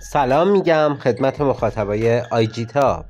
سلام 0.00 0.48
میگم 0.48 0.96
خدمت 1.02 1.40
مخاطبای 1.40 2.20
آیجی 2.20 2.66
تاب. 2.66 3.04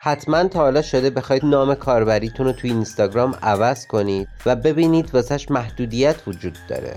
حتما 0.00 0.44
تا 0.44 0.58
حالا 0.60 0.82
شده 0.82 1.10
بخواید 1.10 1.44
نام 1.44 1.74
کاربریتون 1.74 2.46
رو 2.46 2.52
توی 2.52 2.70
اینستاگرام 2.70 3.34
عوض 3.42 3.86
کنید 3.86 4.28
و 4.46 4.56
ببینید 4.56 5.14
واسش 5.14 5.50
محدودیت 5.50 6.16
وجود 6.26 6.58
داره. 6.68 6.96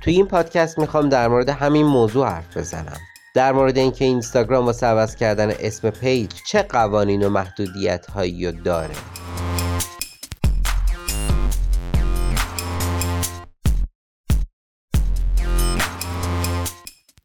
توی 0.00 0.14
این 0.14 0.26
پادکست 0.26 0.78
می‌خوام 0.78 1.08
در 1.08 1.28
مورد 1.28 1.48
همین 1.48 1.86
موضوع 1.86 2.26
حرف 2.26 2.56
بزنم. 2.56 2.98
در 3.34 3.52
مورد 3.52 3.78
اینکه 3.78 4.04
اینستاگرام 4.04 4.66
واسه 4.66 4.86
عوض 4.86 5.16
کردن 5.16 5.52
اسم 5.60 5.90
پیج 5.90 6.30
چه 6.46 6.62
قوانین 6.62 7.22
و 7.22 7.28
محدودیت 7.28 8.06
هایی 8.06 8.52
داره. 8.52 8.94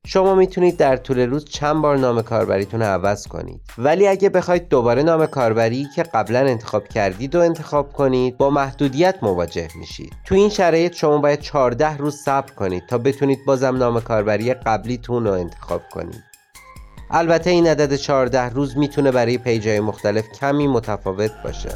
شما 0.10 0.36
می‌تونید 0.36 0.78
در 0.78 0.98
طول 0.98 1.20
روز 1.20 1.46
چند 1.46 1.82
بار 1.82 1.98
نام 1.98 2.22
کاربریتون 2.22 2.82
رو 2.82 2.86
عوض 2.86 3.28
کنید. 3.28 3.62
ولی 3.78 4.08
اگه 4.08 4.30
بخواید 4.30 4.70
دوباره 4.70 5.04
نام 5.04 5.26
کاربری 5.26 5.88
که 5.96 6.04
قبلا 6.04 6.40
انتخاب 6.40 6.88
کردید 6.88 7.36
و 7.36 7.40
انتخاب 7.40 7.94
کنید 7.94 8.38
با 8.38 8.50
محدودیت 8.50 9.16
مواجه 9.22 9.68
میشید. 9.80 10.14
تو 10.26 10.36
این 10.36 10.50
شرایط 10.50 10.94
شما 10.94 11.18
باید 11.18 11.40
14 11.40 11.98
روز 11.98 12.16
صبر 12.16 12.52
کنید 12.52 12.84
تا 12.90 12.98
بتونید 12.98 13.46
بازم 13.46 13.78
نام 13.78 14.00
کاربری 14.00 14.54
قبلیتون 14.54 15.26
رو 15.26 15.32
انتخاب 15.32 15.82
کنید. 15.92 16.24
البته 17.12 17.50
این 17.50 17.68
عدد 17.68 17.96
14 17.96 18.50
روز 18.50 18.78
می‌تونه 18.78 19.12
برای 19.12 19.38
پیجای 19.38 19.80
مختلف 19.80 20.30
کمی 20.40 20.68
متفاوت 20.68 21.32
باشه. 21.44 21.70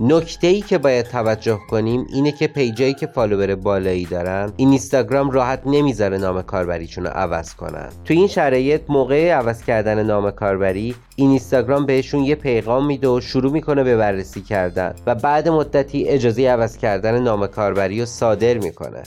نکته 0.00 0.46
ای 0.46 0.60
که 0.60 0.78
باید 0.78 1.06
توجه 1.06 1.58
کنیم 1.70 2.06
اینه 2.12 2.32
که 2.32 2.46
پیجایی 2.46 2.94
که 2.94 3.06
فالوور 3.06 3.54
بالایی 3.54 4.06
دارن 4.06 4.52
این 4.56 4.68
اینستاگرام 4.68 5.30
راحت 5.30 5.62
نمی‌ذاره 5.66 6.18
نام 6.18 6.42
کاربریشون 6.42 7.04
رو 7.04 7.10
عوض 7.10 7.54
کنن. 7.54 7.88
تو 8.04 8.14
این 8.14 8.26
شرایط 8.26 8.80
موقع 8.88 9.30
عوض 9.30 9.62
کردن 9.62 10.02
نام 10.02 10.30
کاربری 10.30 10.94
این 11.16 11.30
اینستاگرام 11.30 11.86
بهشون 11.86 12.24
یه 12.24 12.34
پیغام 12.34 12.86
میده 12.86 13.08
و 13.08 13.20
شروع 13.20 13.52
می‌کنه 13.52 13.84
به 13.84 13.96
بررسی 13.96 14.42
کردن 14.42 14.94
و 15.06 15.14
بعد 15.14 15.48
مدتی 15.48 16.08
اجازه 16.08 16.48
عوض 16.48 16.76
کردن 16.76 17.22
نام 17.22 17.46
کاربری 17.46 18.00
رو 18.00 18.06
صادر 18.06 18.58
می‌کنه. 18.58 19.02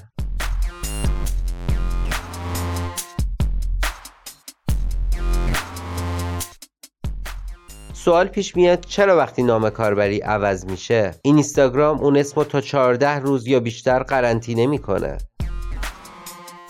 سوال 8.04 8.28
پیش 8.28 8.56
میاد 8.56 8.86
چرا 8.86 9.18
وقتی 9.18 9.44
نام 9.44 9.70
کاربری 9.70 10.20
عوض 10.20 10.66
میشه؟ 10.66 11.12
این 11.22 11.36
اینستاگرام 11.36 12.00
اون 12.00 12.18
اسمو 12.18 12.44
تا 12.44 12.62
14 12.62 13.20
روز 13.20 13.48
یا 13.48 13.60
بیشتر 13.60 14.04
قرنطینه 14.04 14.68
می‌کنه. 14.68 15.18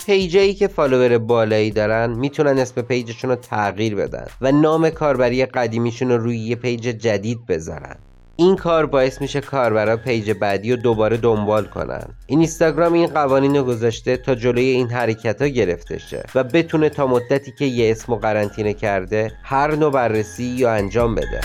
پیجایی 0.06 0.54
که 0.54 0.68
فالوور 0.68 1.18
بالایی 1.18 1.70
دارن 1.70 2.10
می‌تونن 2.10 2.58
اسم 2.58 2.82
پیجشون 2.82 3.30
رو 3.30 3.36
تغییر 3.36 3.94
بدن 3.94 4.26
و 4.40 4.52
نام 4.52 4.90
کاربری 4.90 5.46
قدیمیشون 5.46 6.08
رو 6.08 6.18
روی 6.18 6.38
یه 6.38 6.56
پیج 6.56 6.82
جدید 6.82 7.46
بذارن. 7.46 7.96
این 8.36 8.56
کار 8.56 8.86
باعث 8.86 9.20
میشه 9.20 9.40
کاربرا 9.40 9.96
پیج 9.96 10.30
بعدی 10.30 10.70
رو 10.70 10.76
دوباره 10.76 11.16
دنبال 11.16 11.64
کنن. 11.64 12.04
این 12.26 12.38
اینستاگرام 12.38 12.92
این 12.92 13.06
قوانین 13.06 13.56
رو 13.56 13.64
گذاشته 13.64 14.16
تا 14.16 14.34
جلوی 14.34 14.64
این 14.64 14.90
حرکت 14.90 15.42
ها 15.42 15.48
گرفته 15.48 15.98
شه 15.98 16.24
و 16.34 16.44
بتونه 16.44 16.88
تا 16.88 17.06
مدتی 17.06 17.52
که 17.58 17.64
یه 17.64 17.90
اسم 17.90 18.14
قرنطینه 18.14 18.74
کرده 18.74 19.32
هر 19.42 19.74
نوع 19.74 19.92
بررسی 19.92 20.44
ای 20.44 20.72
انجام 20.72 21.14
بده. 21.14 21.40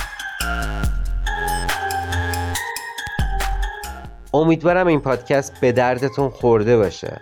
امیدوارم 4.33 4.87
این 4.87 4.99
پادکست 4.99 5.59
به 5.61 5.71
دردتون 5.71 6.29
خورده 6.29 6.77
باشه. 6.77 7.21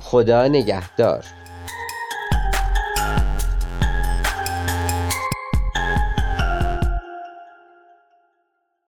خدا 0.00 0.48
نگهدار. 0.48 1.24